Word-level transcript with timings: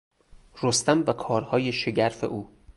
رستم 0.63 0.99
و 1.01 1.13
کارهای 1.13 1.71
شگرف 1.71 2.23
او 2.23 2.49